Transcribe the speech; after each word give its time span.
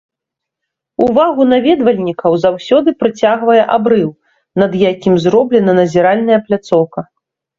Увагу 1.07 1.45
наведвальнікаў 1.49 2.31
заўсёды 2.45 2.89
прыцягвае 3.03 3.59
абрыў, 3.75 4.09
над 4.63 4.71
якім 4.91 5.13
зроблена 5.27 5.71
назіральная 5.81 6.39
пляцоўка. 6.49 6.99